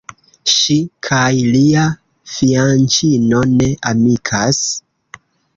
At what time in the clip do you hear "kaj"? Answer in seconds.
1.07-1.27